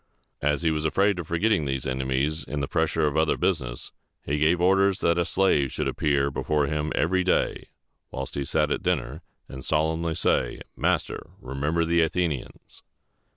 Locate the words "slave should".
5.25-5.87